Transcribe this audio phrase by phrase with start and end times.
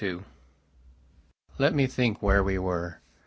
[0.03, 0.23] II
[1.59, 3.01] LET me think where we were.